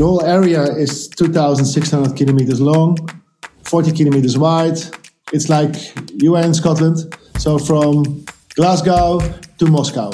[0.00, 2.96] The whole area is 2,600 kilometers long,
[3.64, 4.78] 40 kilometers wide.
[5.30, 7.14] It's like in Scotland.
[7.36, 8.24] So from
[8.54, 9.20] Glasgow
[9.58, 10.10] to Moscow.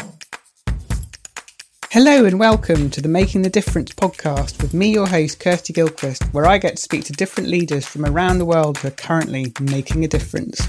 [1.93, 6.25] Hello and welcome to the Making the Difference podcast with me, your host, Kirsty Gilchrist,
[6.32, 9.53] where I get to speak to different leaders from around the world who are currently
[9.61, 10.66] making a difference.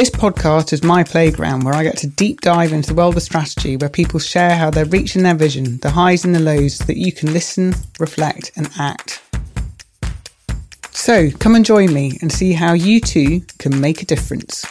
[0.00, 3.22] This podcast is my playground where I get to deep dive into the world of
[3.22, 6.84] strategy, where people share how they're reaching their vision, the highs and the lows, so
[6.84, 9.22] that you can listen, reflect, and act.
[10.90, 14.64] So come and join me and see how you too can make a difference.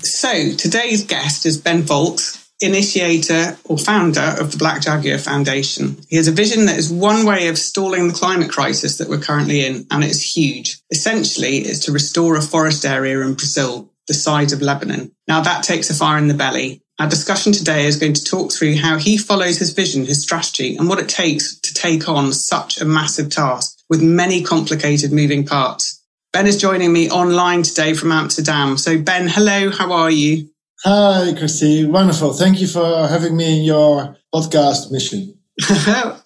[0.00, 5.96] So today's guest is Ben Valks, initiator or founder of the Black Jaguar Foundation.
[6.08, 9.18] He has a vision that is one way of stalling the climate crisis that we're
[9.18, 10.78] currently in, and it's huge.
[10.90, 15.12] Essentially, it's to restore a forest area in Brazil, the size of Lebanon.
[15.28, 16.82] Now that takes a fire in the belly.
[16.98, 20.76] Our discussion today is going to talk through how he follows his vision, his strategy,
[20.76, 25.46] and what it takes to take on such a massive task with many complicated moving
[25.46, 26.02] parts.
[26.32, 28.76] Ben is joining me online today from Amsterdam.
[28.76, 30.50] So, Ben, hello, how are you?
[30.84, 31.84] Hi, Christy.
[31.86, 32.32] Wonderful.
[32.34, 35.36] Thank you for having me in your podcast mission.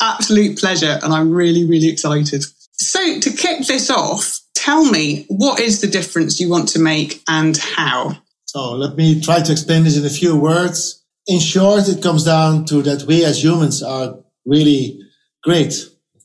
[0.01, 0.99] Absolute pleasure.
[1.03, 2.45] And I'm really, really excited.
[2.73, 7.23] So, to kick this off, tell me what is the difference you want to make
[7.27, 8.19] and how?
[8.45, 11.03] So, let me try to explain this in a few words.
[11.27, 15.01] In short, it comes down to that we as humans are really
[15.43, 15.73] great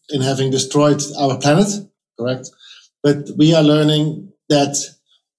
[0.10, 1.70] in having destroyed our planet,
[2.20, 2.50] correct?
[3.02, 4.76] But we are learning that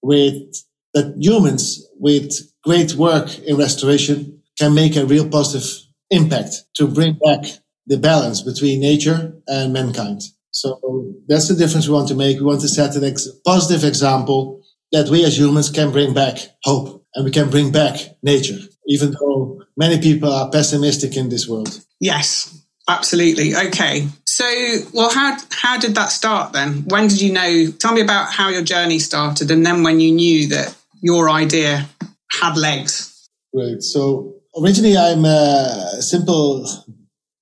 [0.01, 0.63] with
[0.95, 5.67] that humans with great work in restoration can make a real positive
[6.09, 7.45] impact to bring back
[7.87, 10.21] the balance between nature and mankind.
[10.51, 10.79] So
[11.27, 12.37] that's the difference we want to make.
[12.37, 16.37] We want to set a ex- positive example that we as humans can bring back
[16.63, 21.47] hope and we can bring back nature, even though many people are pessimistic in this
[21.47, 21.79] world.
[21.99, 23.55] Yes, absolutely.
[23.55, 24.07] Okay.
[24.25, 24.45] So,
[24.93, 26.85] well, how how did that start then?
[26.87, 27.71] When did you know?
[27.77, 31.87] Tell me about how your journey started, and then when you knew that your idea
[32.31, 33.29] had legs.
[33.53, 33.81] Great.
[33.81, 36.67] So originally, I'm a simple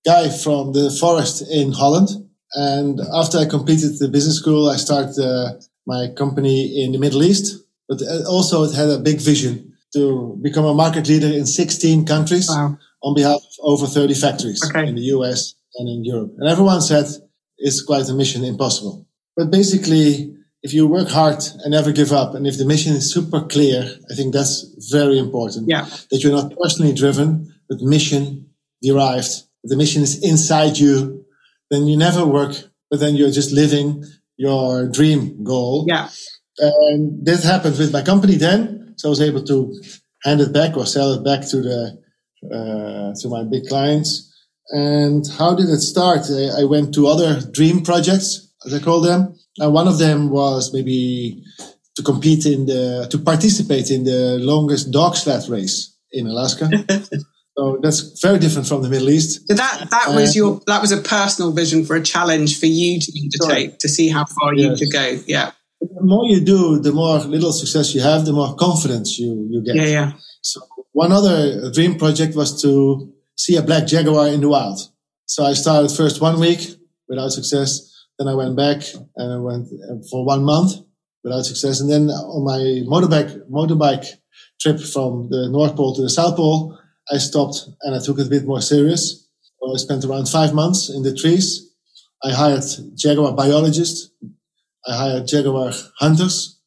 [0.06, 2.10] guy from the forest in Holland,
[2.54, 5.54] and after I completed the business school, I started uh,
[5.86, 7.64] my company in the Middle East.
[7.90, 12.50] But also, it had a big vision to become a market leader in 16 countries
[12.50, 12.78] wow.
[13.02, 14.86] on behalf of over 30 factories okay.
[14.88, 16.34] in the US, and in Europe.
[16.38, 17.06] And everyone said
[17.58, 19.08] it's quite a mission impossible.
[19.36, 23.14] But basically, if you work hard and never give up, and if the mission is
[23.14, 25.70] super clear, I think that's very important.
[25.70, 25.86] Yeah.
[26.10, 28.50] That you're not personally driven, but mission
[28.82, 29.32] derived.
[29.64, 31.26] The mission is inside you.
[31.70, 32.56] Then you never work,
[32.90, 34.04] but then you're just living
[34.38, 35.86] your dream goal.
[35.88, 36.10] Yeah.
[36.60, 38.94] And that happened with my company then.
[38.98, 39.74] So I was able to
[40.24, 42.02] hand it back or sell it back to the,
[42.52, 44.28] uh, to my big clients
[44.70, 46.30] and how did it start?
[46.30, 49.36] I, I went to other dream projects, as I call them.
[49.60, 51.44] And one of them was maybe
[51.96, 56.70] to compete in the, to participate in the longest dog sled race in Alaska.
[57.58, 59.48] so that's very different from the Middle East.
[59.48, 63.00] So that, that was your, that was a personal vision for a challenge for you
[63.00, 64.80] to undertake to see how far yes.
[64.80, 65.24] you could go.
[65.26, 65.52] Yeah.
[65.82, 69.64] The more you do, the more little success you have, the more confidence you, you
[69.64, 69.76] get.
[69.76, 70.12] Yeah, yeah.
[70.42, 74.80] So one other dream project was to see a black jaguar in the wild.
[75.26, 76.76] So I started first one week
[77.08, 77.97] without success.
[78.18, 78.84] Then I went back
[79.16, 80.74] and I went uh, for one month
[81.24, 81.82] without success.
[81.82, 84.08] And then on my motorbike, motorbike
[84.60, 86.78] trip from the North Pole to the South Pole,
[87.12, 89.28] I stopped and I took it a bit more serious.
[89.60, 91.72] So I spent around five months in the trees.
[92.24, 92.64] I hired
[92.96, 94.12] jaguar biologists.
[94.88, 96.60] I hired jaguar hunters.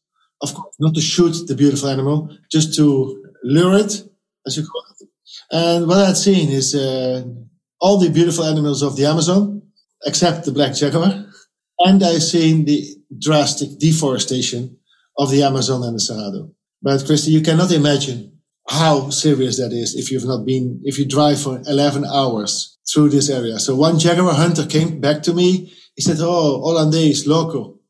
[0.42, 4.08] Of course, not to shoot the beautiful animal, just to lure it,
[4.46, 5.08] as you call it,
[5.50, 7.24] and what I'd seen is uh,
[7.80, 9.62] all the beautiful animals of the Amazon,
[10.04, 11.26] except the black jaguar.
[11.80, 14.76] And I've seen the drastic deforestation
[15.18, 16.52] of the Amazon and the Cerrado.
[16.82, 21.06] But Christy, you cannot imagine how serious that is if you've not been, if you
[21.06, 23.58] drive for 11 hours through this area.
[23.58, 25.72] So one jaguar hunter came back to me.
[25.96, 27.80] He said, Oh, Hollandaise, local.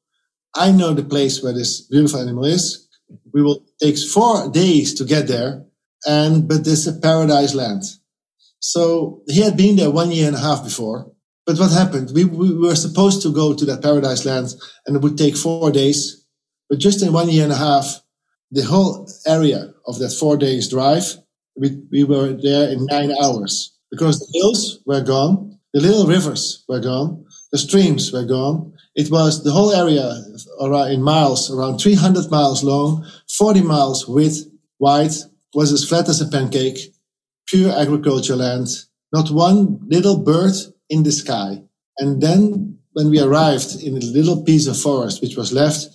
[0.55, 2.89] I know the place where this beautiful animal is.
[3.33, 5.65] We will take four days to get there
[6.07, 7.83] and but this is a paradise land.
[8.59, 11.13] So he had been there one year and a half before.
[11.51, 12.13] But what happened?
[12.15, 14.55] We, we were supposed to go to that paradise land
[14.87, 16.25] and it would take four days.
[16.69, 18.03] But just in one year and a half,
[18.53, 21.03] the whole area of that four days drive,
[21.57, 25.59] we, we were there in nine hours because the hills were gone.
[25.75, 27.25] The little rivers were gone.
[27.51, 28.73] The streams were gone.
[28.95, 34.07] It was the whole area uh, around in miles, around 300 miles long, 40 miles
[34.07, 34.47] width,
[34.79, 35.15] wide,
[35.53, 36.95] was as flat as a pancake,
[37.49, 38.69] pure agriculture land,
[39.13, 40.55] not one little bird
[40.91, 41.63] in the sky.
[41.99, 45.87] And then when we arrived in a little piece of forest which was left,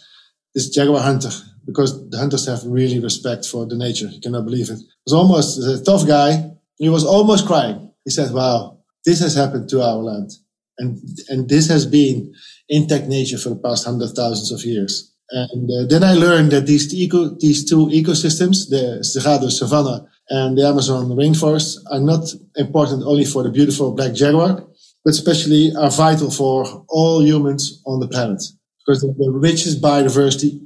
[0.56, 1.32] this jaguar hunter,
[1.66, 5.60] because the hunters have really respect for the nature, you cannot believe it, was almost
[5.60, 6.52] a tough guy.
[6.78, 7.92] He was almost crying.
[8.06, 10.32] He said, wow, this has happened to our land.
[10.78, 11.00] And,
[11.30, 12.34] and this has been
[12.70, 15.14] intact nature for the past hundred thousands of years.
[15.32, 20.58] And uh, then I learned that these, eco, these two ecosystems, the Cerrado savanna and
[20.58, 22.24] the Amazon rainforest, are not
[22.56, 24.68] important only for the beautiful black jaguar,
[25.06, 28.42] but especially are vital for all humans on the planet
[28.86, 30.60] because the richest biodiversity,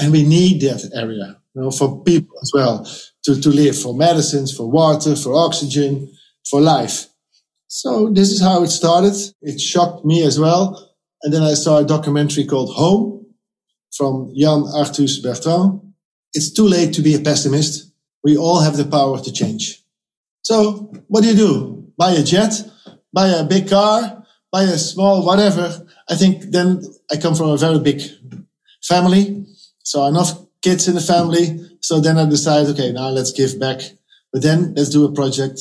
[0.00, 2.88] and we need that area you know, for people as well
[3.24, 6.12] to, to live, for medicines, for water, for oxygen,
[6.48, 7.06] for life.
[7.68, 9.14] So this is how it started.
[9.42, 10.94] It shocked me as well.
[11.22, 13.26] And then I saw a documentary called Home
[13.96, 15.80] from Yann Arthus-Bertrand.
[16.32, 17.90] It's too late to be a pessimist.
[18.22, 19.82] We all have the power to change.
[20.42, 21.92] So what do you do?
[21.96, 22.52] Buy a jet,
[23.16, 23.98] buy a big car,
[24.52, 25.66] buy a small whatever.
[26.08, 26.68] I think then
[27.10, 28.00] I come from a very big
[28.82, 29.46] family.
[29.82, 31.46] So enough kids in the family.
[31.80, 33.80] So then I decide, okay, now let's give back.
[34.32, 35.58] But then let's do a project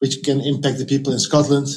[0.00, 1.68] which can impact the people in Scotland,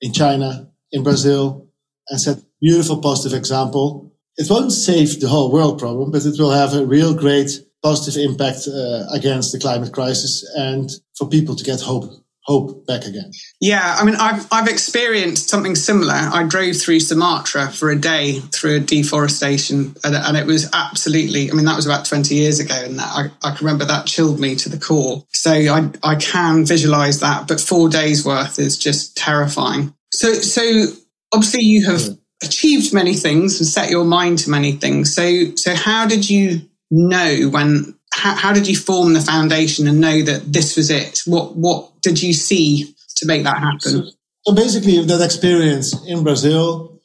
[0.00, 1.68] in China, in Brazil,
[2.08, 6.52] and set beautiful positive example it won't save the whole world problem, but it will
[6.52, 7.50] have a real great
[7.82, 12.10] positive impact uh, against the climate crisis and for people to get hope
[12.44, 13.30] hope back again.
[13.60, 16.14] Yeah, I mean, I've I've experienced something similar.
[16.14, 21.50] I drove through Sumatra for a day through a deforestation, and, and it was absolutely.
[21.50, 24.06] I mean, that was about twenty years ago, and that, I I can remember that
[24.06, 25.24] chilled me to the core.
[25.32, 29.94] So I I can visualize that, but four days worth is just terrifying.
[30.12, 30.86] So so
[31.32, 32.00] obviously you have.
[32.00, 35.14] Yeah achieved many things and set your mind to many things.
[35.14, 37.94] So, so how did you know when?
[38.22, 41.22] How, how did you form the foundation and know that this was it?
[41.26, 43.80] What what did you see to make that happen?
[43.80, 44.04] So,
[44.44, 47.00] so basically, that experience in Brazil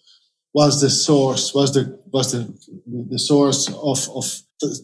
[0.54, 2.42] was the source, was the was the
[2.86, 4.25] the source of of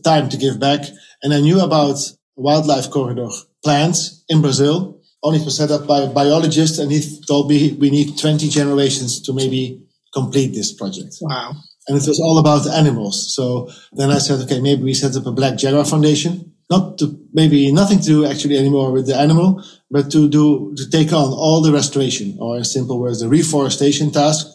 [0.03, 0.81] time to give back.
[1.21, 1.97] And I knew about
[2.35, 3.29] wildlife corridor
[3.63, 5.01] plans in Brazil.
[5.21, 9.21] Only was set up by a biologist, and he told me we need 20 generations
[9.21, 11.13] to maybe complete this project.
[11.21, 11.53] Wow.
[11.87, 13.35] And it was all about animals.
[13.35, 16.53] So then I said, okay, maybe we set up a Black Jaguar Foundation.
[16.69, 20.89] Not to, maybe nothing to do actually anymore with the animal, but to do, to
[20.89, 24.47] take on all the restoration or in simple words, the reforestation task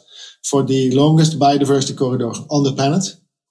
[0.49, 3.05] for the longest biodiversity corridor on the planet.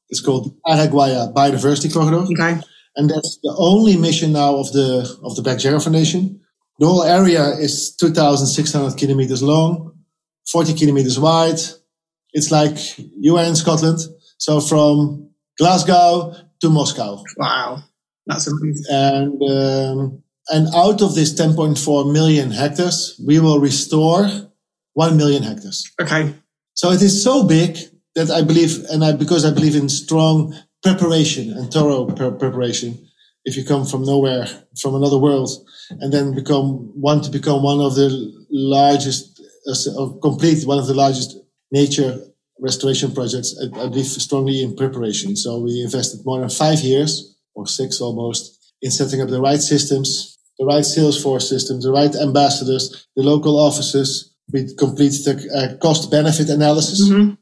[0.09, 2.25] It's called Araguaia Biodiversity Corridor.
[2.31, 2.59] Okay.
[2.95, 6.41] And that's the only mission now of the, of the Black Jaguar Foundation.
[6.79, 9.93] The whole area is 2,600 kilometers long,
[10.51, 11.59] 40 kilometers wide,
[12.33, 13.99] it's like you in Scotland.
[14.37, 17.23] So from Glasgow to Moscow.
[17.37, 17.83] Wow.
[18.25, 18.83] That's amazing.
[18.89, 24.29] And, um, and out of this 10.4 million hectares, we will restore
[24.93, 25.91] 1 million hectares.
[26.01, 26.33] Okay.
[26.73, 27.77] So it is so big
[28.15, 33.07] that I believe, and I, because I believe in strong preparation and thorough pre- preparation,
[33.45, 34.45] if you come from nowhere,
[34.79, 35.49] from another world,
[35.89, 38.09] and then become, want to become one of the
[38.49, 41.37] largest, uh, complete one of the largest
[41.71, 42.19] nature
[42.59, 45.35] restoration projects, I, I, believe strongly in preparation.
[45.35, 49.59] So we invested more than five years or six almost in setting up the right
[49.59, 54.33] systems, the right Salesforce systems, the right ambassadors, the local offices.
[54.51, 57.09] We completed the a cost benefit analysis.
[57.09, 57.33] Mm-hmm.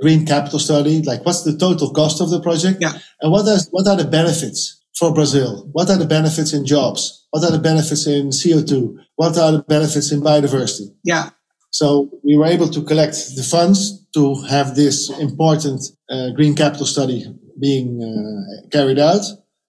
[0.00, 2.92] Green capital study, like what's the total cost of the project, yeah.
[3.20, 5.68] and what is what are the benefits for Brazil?
[5.72, 7.26] What are the benefits in jobs?
[7.30, 8.96] What are the benefits in CO2?
[9.16, 10.94] What are the benefits in biodiversity?
[11.04, 11.30] Yeah.
[11.70, 16.86] So we were able to collect the funds to have this important uh, green capital
[16.86, 17.24] study
[17.60, 19.22] being uh, carried out.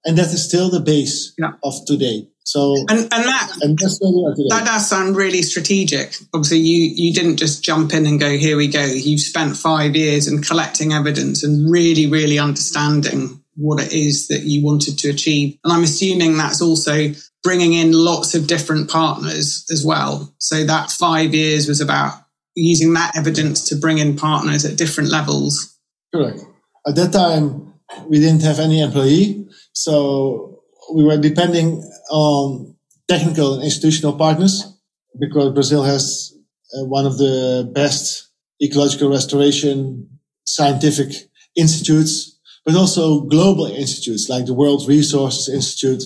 [0.03, 1.51] And that is still the base yeah.
[1.63, 2.27] of today.
[2.43, 4.47] So and, and that and that's where we are today.
[4.49, 6.15] That does sound really strategic.
[6.33, 9.95] Obviously, you you didn't just jump in and go, "Here we go." You've spent five
[9.95, 15.09] years in collecting evidence and really, really understanding what it is that you wanted to
[15.09, 15.59] achieve.
[15.63, 20.33] And I'm assuming that's also bringing in lots of different partners as well.
[20.37, 22.13] So that five years was about
[22.55, 25.77] using that evidence to bring in partners at different levels.
[26.13, 26.43] Correct.
[26.87, 27.73] At that time,
[28.07, 29.47] we didn't have any employee.
[29.73, 30.61] So
[30.93, 32.75] we were depending on
[33.07, 34.77] technical and institutional partners
[35.19, 36.33] because Brazil has
[36.73, 38.29] uh, one of the best
[38.61, 40.07] ecological restoration
[40.45, 41.13] scientific
[41.55, 46.03] institutes, but also global institutes like the World Resources Institute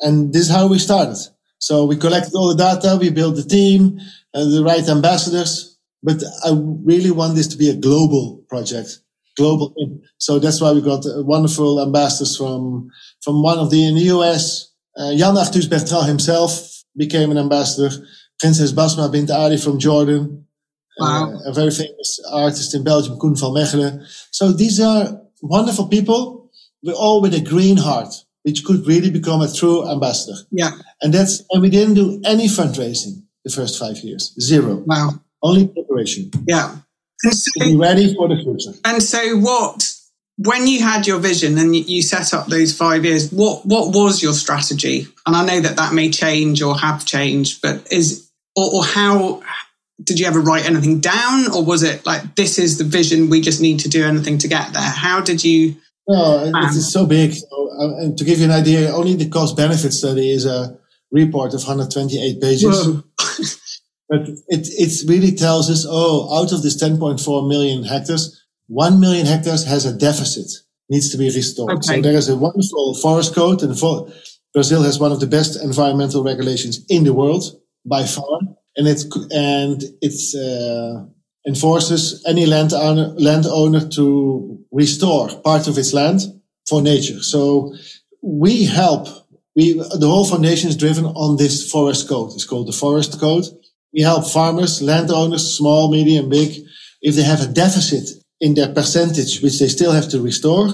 [0.00, 1.18] and this is how we started.
[1.58, 3.98] So we collected all the data, we built the team,
[4.34, 5.78] uh, the right ambassadors.
[6.02, 8.98] But I really want this to be a global project,
[9.36, 9.74] global.
[10.18, 12.90] So that's why we got uh, wonderful ambassadors from
[13.22, 14.72] from one of the in the US.
[14.96, 17.90] Uh, Yann Arthus-Bertrand himself became an ambassador.
[18.38, 20.46] Princess Basma bint Ali from Jordan,
[20.98, 21.32] wow.
[21.32, 24.04] uh, a very famous artist in Belgium, Koen van Mechelen.
[24.30, 26.50] So these are wonderful people,
[26.82, 28.12] We're all with a green heart,
[28.44, 30.38] which could really become a true ambassador.
[30.50, 30.70] Yeah.
[31.00, 34.34] And that's, and we didn't do any fundraising the first five years.
[34.40, 34.76] Zero.
[34.86, 35.20] Wow.
[35.42, 36.30] Only preparation.
[36.46, 36.76] Yeah.
[37.22, 38.78] And so, be ready for the future.
[38.84, 39.90] And so what,
[40.36, 44.22] when you had your vision and you set up those five years, what, what was
[44.22, 45.06] your strategy?
[45.26, 49.42] And I know that that may change or have changed, but is, or, or how,
[50.02, 53.40] did you ever write anything down or was it like, this is the vision, we
[53.40, 54.82] just need to do anything to get there?
[54.82, 55.76] How did you?
[56.06, 57.32] No, it's so big.
[57.32, 60.78] So, uh, and to give you an idea, only the cost benefit study is a
[61.10, 62.86] report of 128 pages.
[64.08, 69.26] but it, it really tells us, oh, out of this 10.4 million hectares, 1 million
[69.26, 70.50] hectares has a deficit,
[70.90, 71.72] needs to be restored.
[71.72, 71.96] Okay.
[71.96, 74.08] So there is a wonderful forest code and for,
[74.52, 77.44] Brazil has one of the best environmental regulations in the world
[77.86, 78.40] by far.
[78.76, 81.06] And it, and it's, uh,
[81.46, 86.20] enforces any landowner, landowner to restore part of its land
[86.68, 87.22] for nature.
[87.22, 87.74] So
[88.22, 89.08] we help.
[89.54, 92.32] We, the whole foundation is driven on this forest code.
[92.32, 93.44] It's called the forest code.
[93.92, 96.64] We help farmers, landowners, small, medium, big.
[97.02, 98.08] If they have a deficit
[98.40, 100.68] in their percentage, which they still have to restore,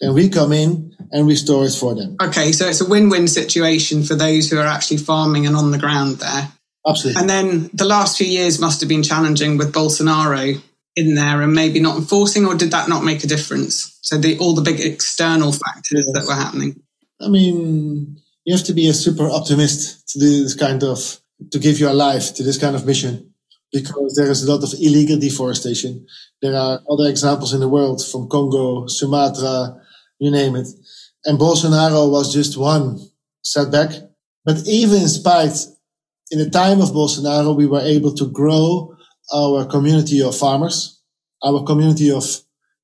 [0.00, 2.16] then we come in and restore it for them.
[2.20, 5.78] Okay, so it's a win-win situation for those who are actually farming and on the
[5.78, 6.48] ground there.
[6.86, 7.20] Absolutely.
[7.20, 10.60] And then the last few years must have been challenging with Bolsonaro
[10.96, 13.98] in there and maybe not enforcing, or did that not make a difference?
[14.02, 16.12] So the, all the big external factors yes.
[16.12, 16.80] that were happening.
[17.20, 21.58] I mean, you have to be a super optimist to do this kind of to
[21.58, 23.34] give your life to this kind of mission
[23.72, 26.06] because there is a lot of illegal deforestation.
[26.40, 29.80] There are other examples in the world from Congo, Sumatra,
[30.18, 30.68] you name it.
[31.24, 33.00] And Bolsonaro was just one
[33.42, 33.90] setback.
[34.44, 35.56] But even in spite
[36.30, 38.94] in the time of Bolsonaro, we were able to grow
[39.32, 41.00] our community of farmers,
[41.42, 42.24] our community of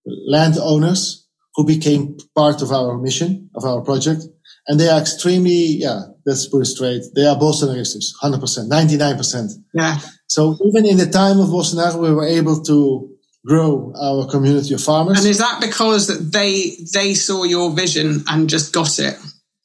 [0.07, 4.23] landowners who became part of our mission, of our project.
[4.67, 7.03] And they are extremely, yeah, let's put it straight.
[7.15, 9.51] They are Bolsonaristas, 100%, 99%.
[9.75, 9.99] Yeah.
[10.29, 13.11] So even in the time of Bolsonaro, we were able to
[13.47, 15.19] grow our community of farmers.
[15.19, 19.17] And is that because that they, they saw your vision and just got it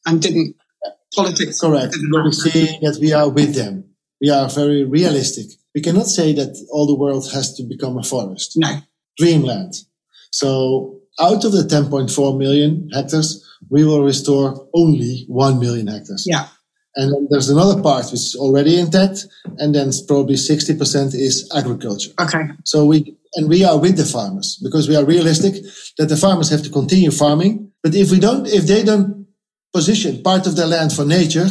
[0.06, 0.56] and didn't
[1.14, 1.60] politics.
[1.60, 1.96] Correct.
[2.12, 3.86] We're saying that we are with them.
[4.22, 5.48] We are very realistic.
[5.74, 8.54] We cannot say that all the world has to become a forest.
[8.56, 8.78] No.
[9.18, 9.74] Dreamland.
[10.32, 16.26] So out of the 10.4 million hectares, we will restore only 1 million hectares.
[16.28, 16.48] Yeah.
[16.98, 19.26] And then there's another part which is already intact,
[19.58, 22.12] and then probably 60% is agriculture.
[22.20, 22.44] Okay.
[22.64, 25.56] So we, and we are with the farmers because we are realistic
[25.98, 27.72] that the farmers have to continue farming.
[27.84, 29.25] But if we don't, if they don't
[29.76, 31.50] position part of their land for nature,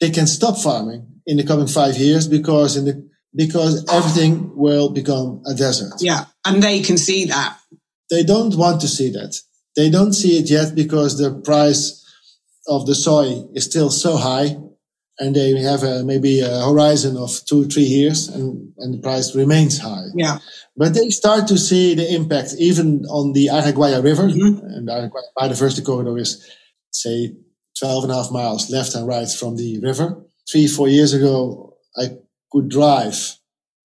[0.00, 2.94] they can stop farming in the coming five years because in the
[3.34, 5.94] because everything will become a desert.
[6.00, 7.58] Yeah, and they can see that.
[8.10, 9.40] They don't want to see that.
[9.74, 11.82] They don't see it yet because the price
[12.66, 14.48] of the soy is still so high,
[15.18, 19.34] and they have a, maybe a horizon of two, three years, and, and the price
[19.34, 20.08] remains high.
[20.14, 20.38] Yeah.
[20.76, 24.66] But they start to see the impact even on the Araguaia River, mm-hmm.
[24.74, 26.46] and the Araguaia Biodiversity Corridor is,
[26.90, 27.32] say,
[27.82, 30.24] 12 and a half miles left and right from the river.
[30.48, 32.16] Three, four years ago, I
[32.52, 33.16] could drive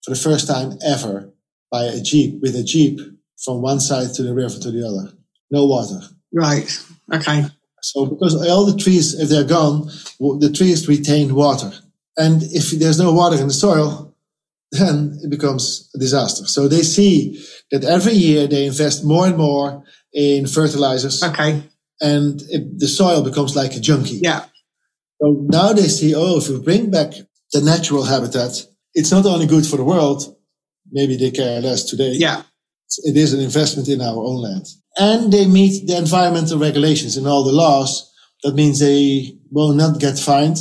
[0.04, 1.34] for the first time ever
[1.72, 3.00] by a Jeep with a Jeep
[3.44, 5.18] from one side to the river to the other.
[5.50, 6.00] No water.
[6.32, 6.70] Right.
[7.12, 7.46] Okay.
[7.82, 9.88] So because all the trees, if they're gone,
[10.20, 11.72] the trees retain water.
[12.18, 14.16] And if there's no water in the soil,
[14.72, 16.46] then it becomes a disaster.
[16.46, 21.24] So they see that every year they invest more and more in fertilizers.
[21.24, 21.63] Okay
[22.01, 24.20] and it, the soil becomes like a junkie.
[24.22, 24.46] Yeah.
[25.22, 27.13] So now they see, oh, if we bring back
[27.51, 28.51] the natural habitat,
[28.94, 30.36] it's not only good for the world,
[30.92, 32.13] maybe they care less today.
[32.13, 32.44] Yeah.
[33.04, 34.66] It is an investment in our own land.
[34.98, 38.12] And they meet the environmental regulations and all the laws.
[38.44, 40.58] That means they will not get fined.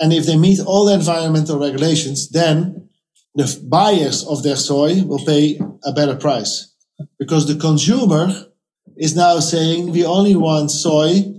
[0.00, 2.88] And if they meet all the environmental regulations, then
[3.34, 6.74] the buyers of their soy will pay a better price
[7.18, 8.46] because the consumer
[8.96, 11.32] is now saying we only want soy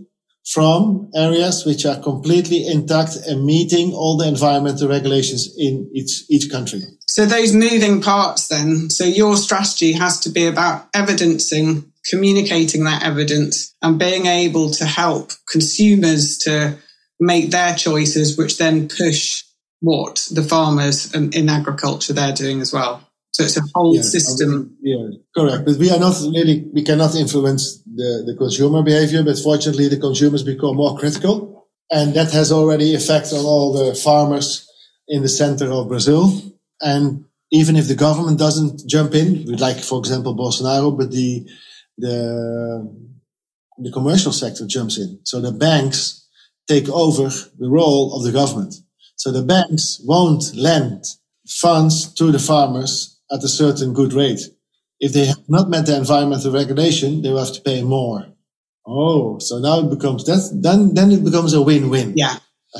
[0.51, 6.51] from areas which are completely intact and meeting all the environmental regulations in each, each
[6.51, 6.81] country.
[7.07, 13.03] So those moving parts then, so your strategy has to be about evidencing, communicating that
[13.03, 16.77] evidence and being able to help consumers to
[17.19, 19.43] make their choices, which then push
[19.79, 23.07] what the farmers in agriculture they're doing as well.
[23.33, 24.77] So it's a whole yes, system.
[24.81, 25.65] yeah, correct.
[25.65, 29.97] But we are not really, we cannot influence the, the consumer behavior, but fortunately the
[29.97, 31.67] consumers become more critical.
[31.91, 34.69] And that has already effect on all the farmers
[35.07, 36.31] in the center of Brazil.
[36.79, 41.43] And even if the government doesn't jump in, we like, for example, Bolsonaro, but the,
[41.97, 42.95] the,
[43.79, 45.19] the commercial sector jumps in.
[45.23, 46.27] So the banks
[46.67, 48.75] take over the role of the government.
[49.15, 51.05] So the banks won't lend
[51.47, 54.41] funds to the farmers at a certain good rate.
[54.99, 58.27] If they have not met the environmental regulation, they will have to pay more.
[58.85, 62.13] Oh, so now it becomes that then then it becomes a win-win.
[62.15, 62.37] Yeah.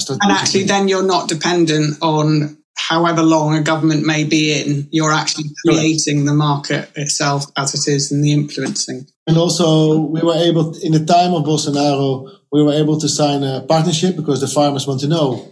[0.10, 5.13] And actually then you're not dependent on however long a government may be in, you're
[5.13, 9.05] actually creating the market itself as it is and the influencing.
[9.27, 13.43] And also we were able in the time of Bolsonaro, we were able to sign
[13.43, 15.48] a partnership because the farmers want to know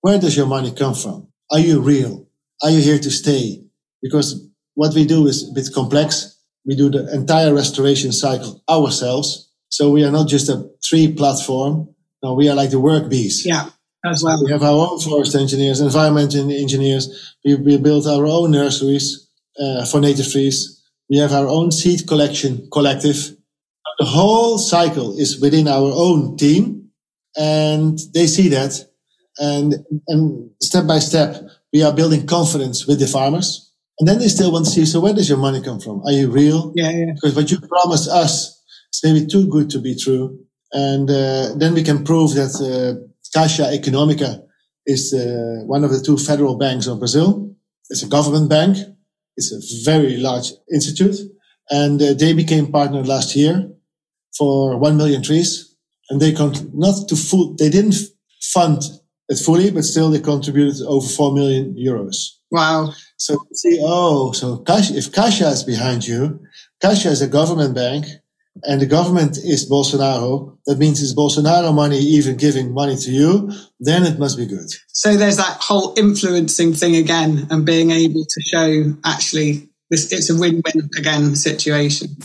[0.00, 1.28] where does your money come from?
[1.50, 2.26] Are you real?
[2.62, 3.63] Are you here to stay?
[4.04, 6.38] Because what we do is a bit complex.
[6.66, 9.50] We do the entire restoration cycle ourselves.
[9.70, 11.88] So we are not just a tree platform.
[12.22, 13.44] No, we are like the work bees.
[13.46, 13.70] Yeah,
[14.04, 14.44] as well.
[14.44, 17.34] We have our own forest engineers, environment engineers.
[17.44, 20.82] We, we build our own nurseries uh, for native trees.
[21.08, 23.36] We have our own seed collection collective.
[23.98, 26.90] The whole cycle is within our own team
[27.36, 28.86] and they see that.
[29.38, 29.74] And,
[30.08, 31.42] and step by step,
[31.72, 33.63] we are building confidence with the farmers.
[33.98, 36.02] And then they still want to see, so where does your money come from?
[36.04, 36.72] Are you real?
[36.74, 37.12] Yeah, yeah.
[37.14, 38.60] Because what you promised us
[38.92, 40.40] is maybe too good to be true.
[40.72, 42.98] And uh, then we can prove that uh,
[43.36, 44.42] Caixa Econômica
[44.86, 47.54] is uh, one of the two federal banks of Brazil.
[47.88, 48.76] It's a government bank.
[49.36, 51.16] It's a very large institute.
[51.70, 53.70] And uh, they became partner last year
[54.36, 55.76] for 1 million trees.
[56.10, 57.94] And they con- not to full, they didn't
[58.52, 58.82] fund
[59.28, 62.16] it fully, but still they contributed over 4 million euros.
[62.50, 62.92] Wow.
[63.16, 66.40] So you see, oh, so if Caixa is behind you,
[66.82, 68.06] Caixa is a government bank
[68.64, 73.52] and the government is Bolsonaro, that means it's Bolsonaro money even giving money to you,
[73.80, 74.68] then it must be good.
[74.88, 80.30] So there's that whole influencing thing again and being able to show actually this, it's
[80.30, 82.16] a win-win again situation.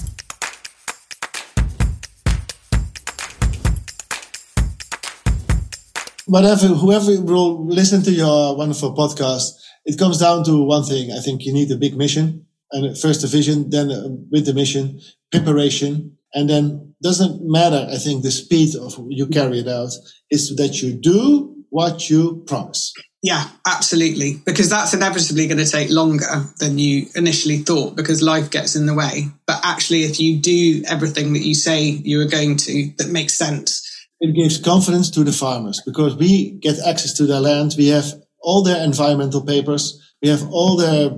[6.30, 9.59] whatever, whoever will listen to your wonderful podcast,
[9.90, 11.12] it comes down to one thing.
[11.12, 14.54] I think you need a big mission and first a vision, then uh, with the
[14.54, 15.00] mission,
[15.32, 17.88] preparation, and then doesn't matter.
[17.90, 19.92] I think the speed of you carry it out
[20.30, 22.94] is that you do what you promise.
[23.24, 24.42] Yeah, absolutely.
[24.46, 28.86] Because that's inevitably going to take longer than you initially thought because life gets in
[28.86, 29.26] the way.
[29.48, 33.34] But actually, if you do everything that you say you are going to, that makes
[33.34, 37.76] sense it gives confidence to the farmers because we get access to their land.
[37.78, 38.06] We have
[38.42, 40.14] all their environmental papers.
[40.22, 41.12] We have all their,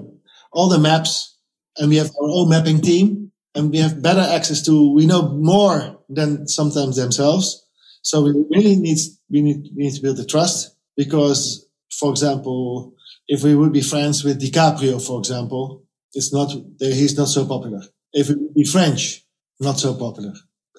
[0.51, 1.37] all the maps
[1.77, 5.29] and we have our own mapping team and we have better access to, we know
[5.29, 7.65] more than sometimes themselves.
[8.01, 8.97] So we really need,
[9.29, 12.93] we need, we need to build the trust because, for example,
[13.27, 17.81] if we would be friends with DiCaprio, for example, it's not, he's not so popular.
[18.13, 19.25] If we would be French,
[19.59, 20.33] not so popular.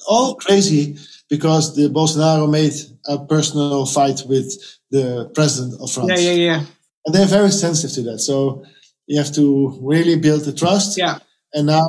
[0.08, 2.74] All crazy because the Bolsonaro made
[3.06, 4.52] a personal fight with
[4.90, 6.22] the president of France.
[6.22, 6.64] Yeah, yeah, yeah.
[7.06, 8.18] And they're very sensitive to that.
[8.18, 8.64] So
[9.06, 10.98] you have to really build the trust.
[10.98, 11.18] Yeah.
[11.54, 11.88] And now,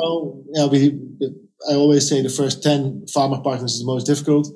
[0.53, 0.99] yeah, we,
[1.69, 4.47] I always say the first 10 farmer partners is the most difficult.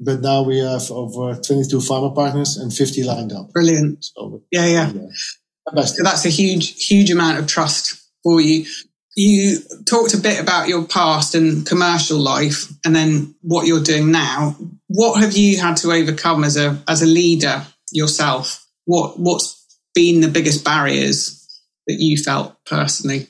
[0.00, 3.52] But now we have over 22 farmer partners and 50 lined up.
[3.52, 4.04] Brilliant.
[4.04, 4.92] So, yeah, yeah.
[4.92, 5.82] yeah.
[5.84, 8.66] So that's a huge, huge amount of trust for you
[9.16, 14.10] you talked a bit about your past and commercial life and then what you're doing
[14.10, 14.56] now.
[14.88, 18.66] What have you had to overcome as a as a leader yourself?
[18.84, 21.40] What what's been the biggest barriers
[21.86, 23.28] that you felt personally?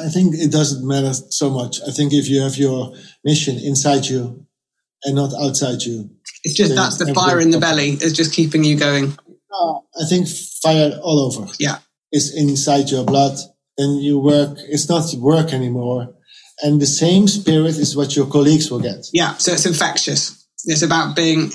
[0.00, 1.78] I think it doesn't matter so much.
[1.86, 2.94] I think if you have your
[3.24, 4.46] mission inside you
[5.04, 6.10] and not outside you
[6.44, 9.16] it's just that's the fire in the belly is just keeping you going.
[9.52, 11.50] Uh, i think fire all over.
[11.58, 11.78] Yeah.
[12.12, 13.38] Is inside your blood
[13.76, 16.14] then you work, it's not work anymore.
[16.62, 19.06] And the same spirit is what your colleagues will get.
[19.12, 19.34] Yeah.
[19.36, 20.46] So it's infectious.
[20.66, 21.50] It's about being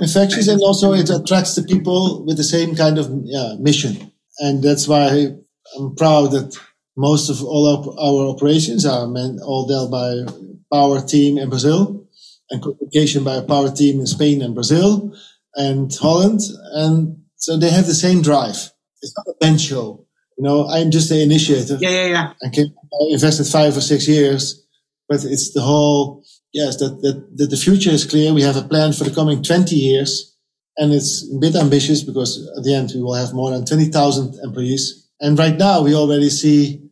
[0.00, 4.12] infectious and also it attracts the people with the same kind of yeah, mission.
[4.38, 5.34] And that's why
[5.76, 6.56] I'm proud that
[6.96, 10.32] most of all of our operations are meant, all dealt by
[10.72, 12.06] power team in Brazil
[12.50, 15.14] and communication by a power team in Spain and Brazil
[15.54, 16.40] and Holland.
[16.74, 18.70] And so they have the same drive.
[19.00, 20.01] It's not a bench show.
[20.38, 21.76] You know, I'm just the initiator.
[21.80, 22.32] Yeah, yeah, yeah.
[22.42, 24.66] I, can, I invested five or six years,
[25.08, 28.32] but it's the whole, yes, that, that, that the future is clear.
[28.32, 30.36] We have a plan for the coming 20 years
[30.78, 34.38] and it's a bit ambitious because at the end we will have more than 20,000
[34.42, 35.10] employees.
[35.20, 36.82] And right now we already see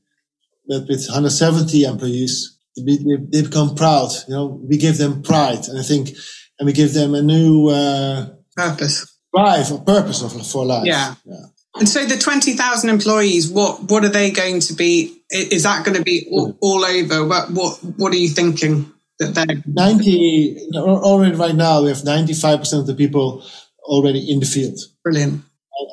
[0.67, 2.99] that with 170 employees, they,
[3.33, 4.11] they become proud.
[4.29, 6.11] You know, we give them pride and I think,
[6.59, 9.19] and we give them a new, uh, purpose.
[9.35, 10.87] drive or purpose of for life.
[10.87, 11.15] Yeah.
[11.25, 11.47] yeah.
[11.77, 15.23] And so the 20,000 employees, what, what are they going to be?
[15.31, 17.25] Is that going to be all, all over?
[17.25, 22.81] What, what, what are you thinking that they're 90 already right now we have 95%
[22.81, 23.45] of the people
[23.83, 24.79] already in the field.
[25.05, 25.43] Brilliant.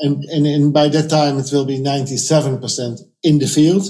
[0.01, 3.85] And, and, and by that time it will be 97% in the field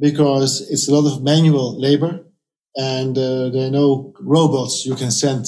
[0.00, 2.24] because it's a lot of manual labor
[2.76, 5.46] and uh, there are no robots you can send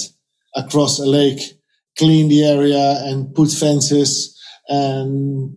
[0.54, 1.40] across a lake,
[1.96, 5.56] clean the area and put fences and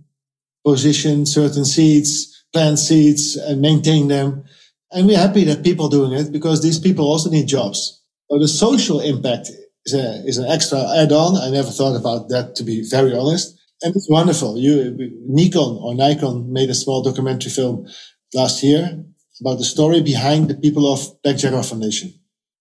[0.66, 4.44] position certain seeds, plant seeds and maintain them.
[4.92, 8.02] And we're happy that people are doing it because these people also need jobs.
[8.30, 9.50] So the social impact
[9.86, 11.36] is, a, is an extra add-on.
[11.36, 13.60] I never thought about that, to be very honest.
[13.82, 14.58] And it's wonderful.
[14.58, 14.96] You,
[15.28, 17.88] Nikon or Nikon made a small documentary film
[18.34, 19.04] last year
[19.42, 22.14] about the story behind the people of Black Jaguar Foundation.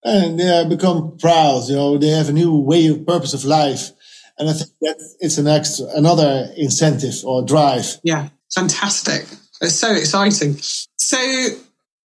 [0.02, 3.92] And they become proud, you know, they have a new way of purpose of life.
[4.38, 7.98] And I think that it's an extra, another incentive or drive.
[8.02, 9.26] Yeah, fantastic.
[9.60, 10.56] It's so exciting.
[10.98, 11.18] So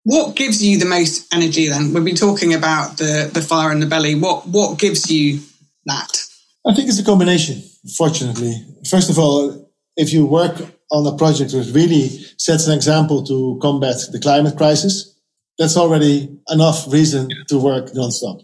[0.04, 1.94] what gives you the most energy then?
[1.94, 4.16] We've been talking about the, the fire in the belly.
[4.16, 5.40] What, what gives you
[5.86, 6.24] that?
[6.66, 7.63] I think it's a combination,
[7.98, 8.54] fortunately.
[8.90, 10.56] First of all, if you work
[10.92, 15.16] on a project that really sets an example to combat the climate crisis,
[15.58, 18.44] that's already enough reason to work nonstop.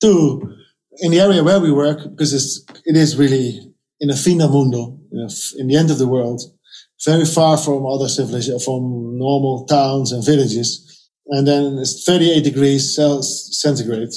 [0.00, 0.56] Two,
[0.98, 4.98] in the area where we work, because it's, it is really in a fina mundo,
[5.58, 6.40] in the end of the world,
[7.04, 11.08] very far from other civilizations, from normal towns and villages.
[11.28, 14.10] And then it's 38 degrees Celsius centigrade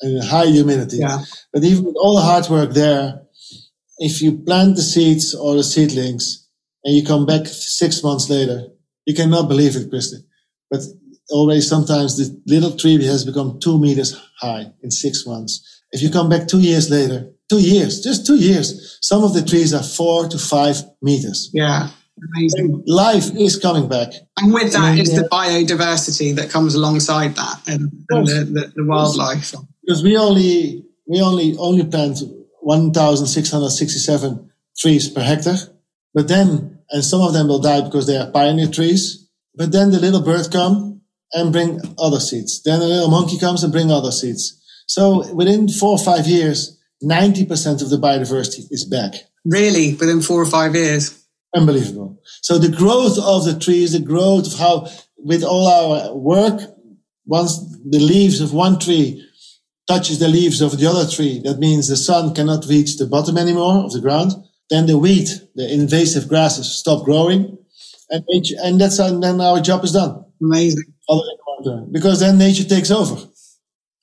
[0.00, 0.98] and high humidity.
[0.98, 1.22] Yeah.
[1.52, 3.22] But even with all the hard work there,
[3.98, 6.48] if you plant the seeds or the seedlings
[6.84, 8.68] and you come back six months later,
[9.06, 10.26] you cannot believe it, Kristen.
[10.70, 10.80] But
[11.30, 15.75] already sometimes the little tree has become two meters high in six months.
[15.92, 19.42] If you come back two years later, two years, just two years, some of the
[19.42, 21.50] trees are four to five meters.
[21.52, 21.90] Yeah.
[22.34, 22.82] Amazing.
[22.86, 24.12] Life is coming back.
[24.38, 28.72] And with that is the uh, biodiversity that comes alongside that and, and the, the,
[28.74, 29.54] the, wildlife.
[29.84, 32.20] Because we only, we only, only plant
[32.60, 35.58] 1,667 trees per hectare.
[36.14, 39.28] But then, and some of them will die because they are pioneer trees.
[39.54, 42.62] But then the little bird come and bring other seeds.
[42.62, 44.62] Then the little monkey comes and bring other seeds.
[44.86, 49.14] So within four or five years, 90% of the biodiversity is back.
[49.44, 49.94] Really?
[49.94, 51.24] Within four or five years?
[51.54, 52.20] Unbelievable.
[52.42, 56.60] So the growth of the trees, the growth of how, with all our work,
[57.26, 59.24] once the leaves of one tree
[59.86, 63.38] touches the leaves of the other tree, that means the sun cannot reach the bottom
[63.38, 64.32] anymore of the ground.
[64.68, 67.58] Then the wheat, the invasive grasses stop growing.
[68.10, 70.24] And, nature, and that's, and then our job is done.
[70.40, 70.84] Amazing.
[71.92, 73.28] Because then nature takes over.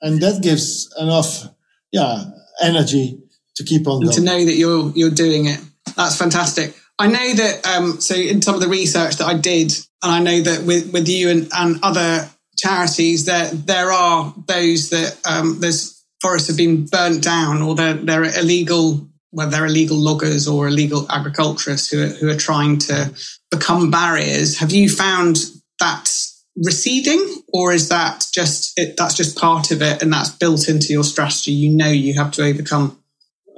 [0.03, 1.47] And that gives enough,
[1.91, 2.25] yeah,
[2.61, 3.19] energy
[3.55, 5.59] to keep on to know that you're, you're doing it.
[5.95, 6.75] That's fantastic.
[6.99, 9.71] I know that, um, so in some of the research that I did,
[10.03, 14.89] and I know that with, with you and, and other charities, that there are those
[14.89, 19.97] that um, there's forests have been burnt down or they're, they're illegal, whether they're illegal
[19.97, 23.13] loggers or illegal agriculturists who are, who are trying to
[23.49, 24.57] become barriers.
[24.57, 25.37] Have you found
[25.79, 26.11] that
[26.55, 30.93] receding or is that just, it, that's just part of it and that's built into
[30.93, 31.51] your strategy?
[31.51, 33.03] You know, you have to overcome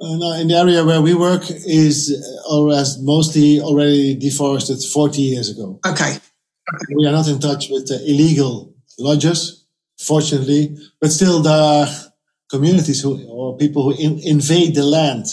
[0.02, 2.12] uh, in the area where we work is
[2.50, 5.80] or has mostly already deforested 40 years ago.
[5.86, 6.18] Okay.
[6.94, 9.66] We are not in touch with the illegal lodgers,
[9.98, 11.88] fortunately, but still there are
[12.50, 15.26] communities who or people who in, invade the land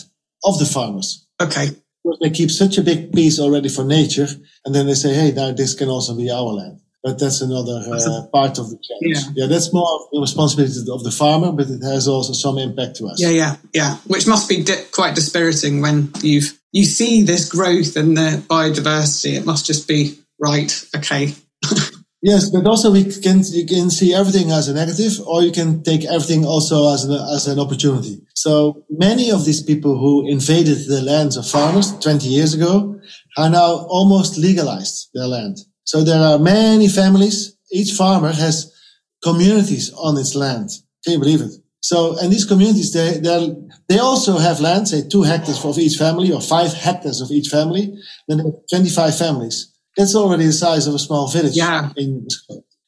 [0.45, 1.27] of the farmers.
[1.41, 1.71] Okay.
[2.21, 4.27] They keep such a big piece already for nature,
[4.65, 7.83] and then they say, "Hey, now this can also be our land." But that's another
[7.91, 9.27] uh, part of the challenge.
[9.35, 9.43] Yeah.
[9.43, 13.07] yeah, that's more the responsibility of the farmer, but it has also some impact to
[13.07, 13.21] us.
[13.21, 13.97] Yeah, yeah, yeah.
[14.07, 19.35] Which must be di- quite dispiriting when you've you see this growth in the biodiversity.
[19.37, 20.73] It must just be right.
[20.97, 21.35] Okay.
[22.23, 25.83] yes, but also we can you can see everything as a negative, or you can
[25.83, 28.23] take everything also as an as an opportunity.
[28.35, 33.01] So many of these people who invaded the lands of farmers 20 years ago
[33.37, 35.59] are now almost legalized their land.
[35.85, 37.57] So there are many families.
[37.71, 38.73] Each farmer has
[39.23, 40.71] communities on its land.
[41.05, 41.53] Can you believe it?
[41.81, 43.21] So, and these communities, they,
[43.89, 47.49] they also have land, say two hectares of each family or five hectares of each
[47.49, 47.99] family.
[48.29, 48.41] Then
[48.71, 49.73] 25 families.
[49.97, 51.57] That's already the size of a small village.
[51.57, 51.91] Yeah.
[51.97, 52.29] In,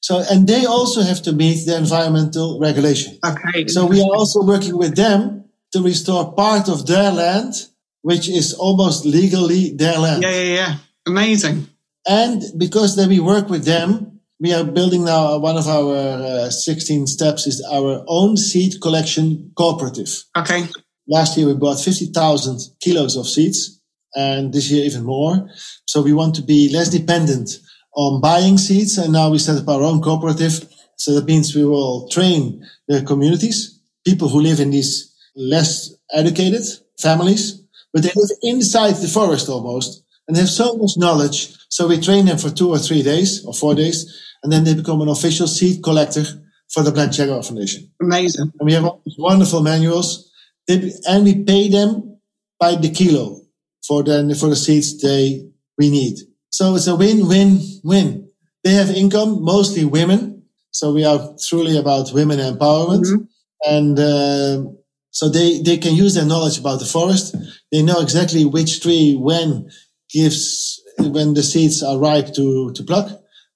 [0.00, 3.18] so, and they also have to meet the environmental regulation.
[3.24, 3.66] Okay.
[3.66, 7.54] So we are also working with them to restore part of their land,
[8.02, 10.22] which is almost legally their land.
[10.22, 10.76] Yeah, yeah, yeah.
[11.07, 11.66] Amazing.
[12.07, 16.51] And because then we work with them, we are building now one of our uh,
[16.51, 20.25] 16 steps is our own seed collection cooperative.
[20.37, 20.67] Okay.
[21.09, 23.81] last year we bought 50,000 kilos of seeds
[24.14, 25.49] and this year even more.
[25.87, 27.59] So we want to be less dependent
[27.95, 28.99] on buying seeds.
[28.99, 30.67] And now we set up our own cooperative.
[30.97, 36.62] So that means we will train the communities, people who live in these less educated
[36.99, 37.62] families,
[37.93, 41.55] but they live inside the forest almost and they have so much knowledge.
[41.75, 43.99] So we train them for two or three days or four days,
[44.45, 46.25] and then they become an official seed collector
[46.73, 47.91] for the Black Jaguar Foundation.
[48.01, 48.53] Amazing.
[48.61, 50.31] And we have all these wonderful manuals,
[50.69, 52.21] and we pay them
[52.61, 53.41] by the kilo
[53.85, 56.17] for the, for the seeds they, we need.
[56.51, 58.31] So it's a win-win-win.
[58.63, 60.45] They have income, mostly women.
[60.71, 63.05] So we are truly about women empowerment.
[63.05, 63.25] Mm-hmm.
[63.69, 64.71] And, uh,
[65.11, 67.35] so they, they can use their knowledge about the forest.
[67.73, 69.69] They know exactly which tree, when
[70.09, 70.74] gives,
[71.12, 73.09] when the seeds are ripe to, to pluck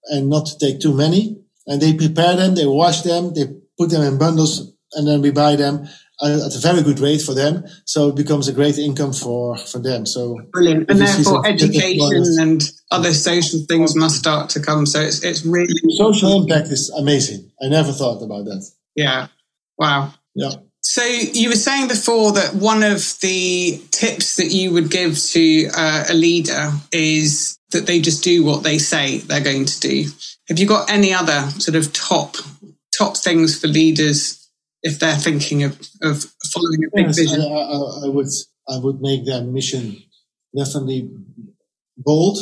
[0.05, 1.43] and not to take too many.
[1.67, 3.45] And they prepare them, they wash them, they
[3.79, 5.87] put them in bundles, and then we buy them
[6.21, 7.65] at a very good rate for them.
[7.85, 10.05] So it becomes a great income for, for them.
[10.07, 10.91] So brilliant.
[10.91, 14.87] And therefore education and other social things must start to come.
[14.87, 17.51] So it's, it's really social impact is amazing.
[17.63, 18.69] I never thought about that.
[18.97, 19.29] Yeah.
[19.77, 20.15] Wow.
[20.35, 20.53] Yeah.
[20.88, 25.68] So you were saying before that one of the tips that you would give to
[25.77, 30.07] uh, a leader is that they just do what they say they're going to do.
[30.48, 32.37] Have you got any other sort of top
[32.96, 34.48] top things for leaders
[34.83, 36.24] if they're thinking of, of
[36.55, 37.42] following a big yes, vision?
[37.42, 38.29] I, I, I, would
[38.66, 39.94] I would make their mission
[40.57, 41.11] definitely
[41.98, 42.38] bold,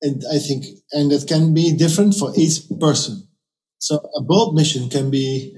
[0.00, 3.28] and I think and that can be different for each person.
[3.80, 5.54] So a bold mission can be,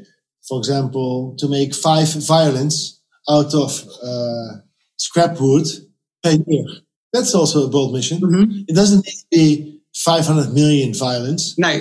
[0.48, 4.58] for example, to make five violins out of uh,
[4.96, 5.66] scrap wood
[6.22, 6.64] per year.
[7.12, 8.20] That's also a bold mission.
[8.20, 8.62] Mm-hmm.
[8.68, 11.54] It doesn't need to be 500 million violins.
[11.56, 11.80] No.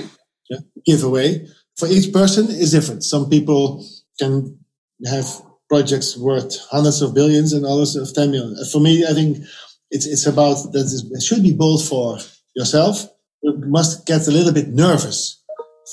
[0.49, 1.47] Yeah, giveaway.
[1.77, 3.03] For each person is different.
[3.03, 3.85] Some people
[4.19, 4.59] can
[5.05, 5.25] have
[5.67, 8.55] projects worth hundreds of billions and others of 10 million.
[8.71, 9.39] For me, I think
[9.89, 12.19] it's, it's about that it should be bold for
[12.55, 13.05] yourself.
[13.41, 15.41] You must get a little bit nervous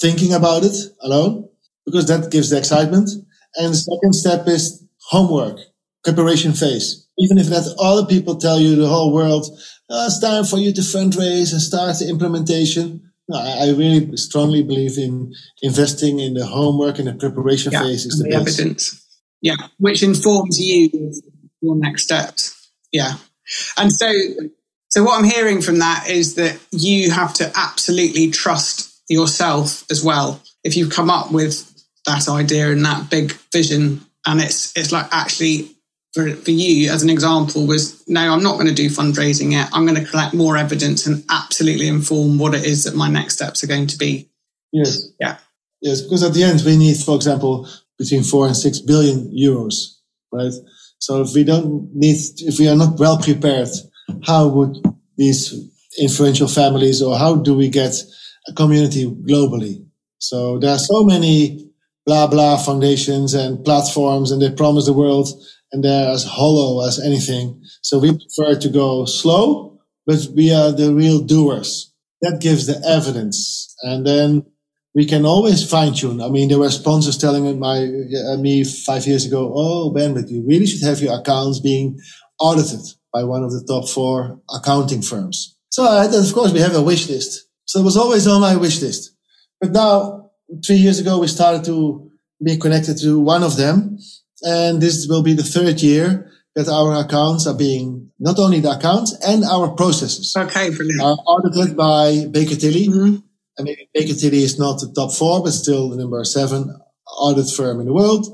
[0.01, 1.50] thinking about it alone
[1.91, 3.11] because that gives the excitement.
[3.57, 5.59] And the second step is homework,
[6.05, 7.09] preparation phase.
[7.19, 9.47] Even if that other people tell you the whole world,
[9.91, 13.11] oh, it's time for you to fundraise and start the implementation.
[13.29, 17.83] No, I, I really strongly believe in investing in the homework and the preparation yeah,
[17.83, 19.07] phase is the, the evidence.
[19.43, 21.13] Yeah, which informs you
[21.61, 22.71] your next steps.
[22.93, 23.15] Yeah,
[23.77, 24.11] and so
[24.89, 30.03] so what I'm hearing from that is that you have to absolutely trust yourself as
[30.03, 30.43] well.
[30.65, 31.70] If you've come up with
[32.07, 35.71] that idea and that big vision, and it's it's like actually
[36.13, 39.69] for, for you as an example was no i'm not going to do fundraising yet.
[39.73, 43.35] I'm going to collect more evidence and absolutely inform what it is that my next
[43.35, 44.29] steps are going to be.
[44.73, 45.09] Yes.
[45.21, 45.39] Yeah.
[45.81, 49.97] Yes because at the end we need for example between four and six billion euros
[50.33, 50.53] right?
[50.99, 53.69] So if we don't need if we are not well prepared
[54.27, 54.77] how would
[55.17, 55.55] these
[55.99, 57.95] influential families or how do we get
[58.49, 59.85] a community globally?
[60.19, 61.70] So there are so many
[62.11, 65.29] blah blah foundations and platforms and they promise the world
[65.71, 67.63] and they're as hollow as anything.
[67.83, 71.95] So we prefer to go slow, but we are the real doers.
[72.23, 73.73] That gives the evidence.
[73.83, 74.45] And then
[74.93, 76.21] we can always fine tune.
[76.21, 80.29] I mean, there were sponsors telling my, uh, me five years ago, Oh, Ben, but
[80.29, 81.97] you really should have your accounts being
[82.41, 82.81] audited
[83.15, 85.57] by one of the top four accounting firms.
[85.71, 87.47] So uh, of course we have a wish list.
[87.67, 89.15] So it was always on my wish list.
[89.61, 90.20] But now,
[90.65, 92.11] three years ago, we started to
[92.43, 93.99] be connected to one of them
[94.43, 98.71] and this will be the third year that our accounts are being not only the
[98.71, 101.01] accounts and our processes okay, brilliant.
[101.01, 102.89] are audited by Baker Tilly.
[102.89, 103.17] Mm-hmm.
[103.59, 106.75] I mean, Baker Tilly is not the top four, but still the number seven
[107.07, 108.27] audit firm in the world.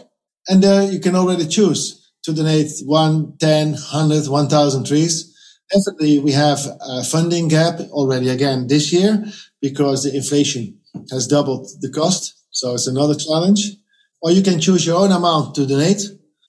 [0.48, 5.36] and there you can already choose to donate one, 10, 100, 1000 trees.
[5.74, 9.26] Definitely we have a funding gap already again this year
[9.62, 10.78] because the inflation
[11.12, 12.36] has doubled the cost.
[12.52, 13.78] So it's another challenge.
[14.22, 16.02] Or you can choose your own amount to donate.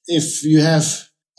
[0.07, 0.85] If you have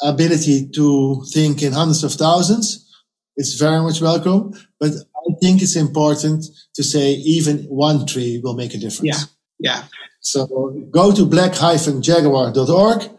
[0.02, 2.89] ability to think in hundreds of thousands,
[3.36, 4.54] it's very much welcome.
[4.80, 9.28] But I think it's important to say even one tree will make a difference.
[9.60, 9.74] Yeah.
[9.74, 9.84] Yeah.
[10.22, 10.48] So
[10.91, 13.10] go to black-jaguar.org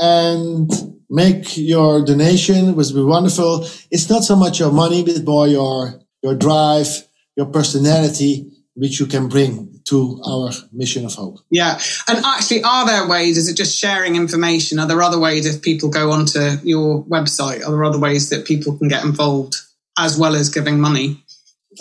[0.00, 0.70] and
[1.08, 3.66] make your donation, which will be wonderful.
[3.90, 6.88] It's not so much your money, but more your, your drive,
[7.36, 11.38] your personality, which you can bring to our mission of hope.
[11.50, 11.78] Yeah.
[12.06, 13.36] And actually, are there ways?
[13.36, 14.78] Is it just sharing information?
[14.78, 17.66] Are there other ways if people go onto your website?
[17.66, 19.56] Are there other ways that people can get involved
[19.98, 21.24] as well as giving money?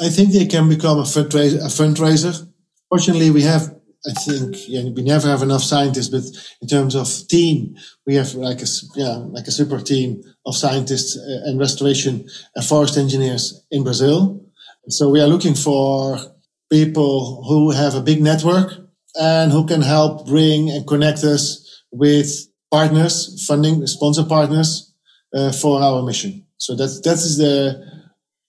[0.01, 1.57] I think they can become a fundraiser.
[1.57, 2.47] A fundraiser.
[2.89, 6.23] Fortunately, we have I think yeah, we never have enough scientists, but
[6.61, 11.17] in terms of team, we have like a yeah like a super team of scientists
[11.17, 14.45] uh, and restoration and forest engineers in Brazil.
[14.87, 16.19] So we are looking for
[16.71, 18.73] people who have a big network
[19.19, 22.29] and who can help bring and connect us with
[22.71, 24.93] partners, funding, sponsor partners
[25.33, 26.45] uh, for our mission.
[26.57, 27.83] So that that is the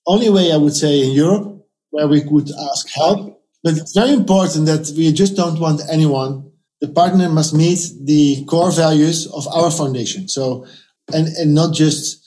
[0.06, 4.12] only way I would say in Europe where we could ask help but it's very
[4.12, 6.50] important that we just don't want anyone.
[6.80, 10.28] The partner must meet the core values of our foundation.
[10.28, 10.66] So,
[11.12, 12.17] and, and not just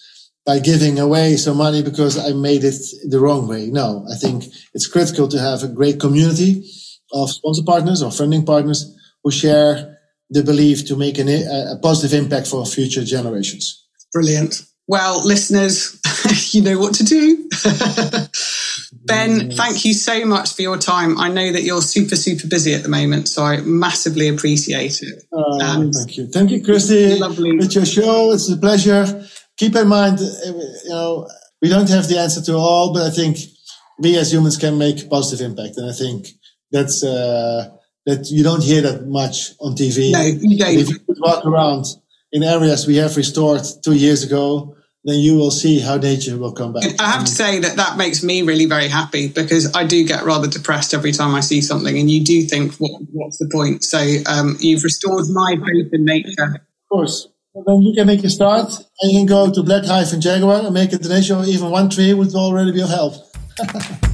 [0.46, 3.68] by giving away some money because I made it the wrong way.
[3.68, 6.66] No, I think it's critical to have a great community
[7.14, 10.00] of sponsor partners or funding partners who share
[10.30, 13.86] the belief to make an, a positive impact for future generations.
[14.14, 14.64] Brilliant.
[14.88, 16.00] Well, listeners,
[16.54, 17.48] you know what to do.
[19.06, 19.58] ben, yes.
[19.58, 21.20] thank you so much for your time.
[21.20, 25.24] I know that you're super, super busy at the moment, so I massively appreciate it.
[25.32, 26.28] Uh, thank you.
[26.28, 27.20] Thank you, Christy.
[27.20, 27.52] Lovely.
[27.52, 28.32] It's your show.
[28.32, 29.26] It's a pleasure.
[29.62, 31.30] Keep in mind, you know,
[31.62, 33.38] we don't have the answer to all, but I think
[34.00, 35.78] we as humans can make positive impact.
[35.78, 36.30] And I think
[36.72, 37.70] that's, uh,
[38.08, 40.14] that you don't hear that much on TV.
[40.14, 40.80] No, you.
[40.80, 41.86] If you could walk around
[42.32, 46.54] in areas we have restored two years ago, then you will see how nature will
[46.54, 47.00] come back.
[47.00, 50.24] I have to say that that makes me really very happy because I do get
[50.24, 53.84] rather depressed every time I see something, and you do think, what, what's the point?
[53.84, 56.56] So um, you've restored my faith in nature.
[56.56, 57.28] Of course.
[57.54, 60.66] And then you can make a start, and you can go to Black Hyphen Jaguar
[60.66, 63.14] and make a donation, even one tree would already be of help.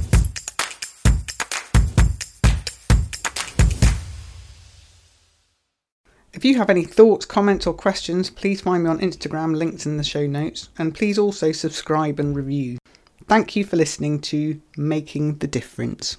[6.34, 9.96] If you have any thoughts, comments, or questions, please find me on Instagram, links in
[9.96, 12.78] the show notes, and please also subscribe and review.
[13.26, 16.16] Thank you for listening to Making the Difference.